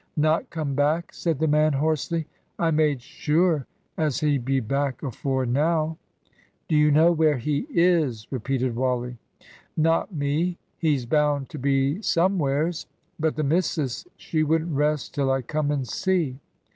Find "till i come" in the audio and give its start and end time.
15.13-15.69